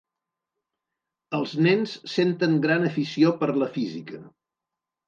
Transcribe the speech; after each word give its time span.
Els 1.41 1.53
nens 1.67 1.95
senten 2.17 2.59
gran 2.67 2.89
afició 2.91 3.39
per 3.45 3.53
la 3.61 3.73
Física. 3.79 4.27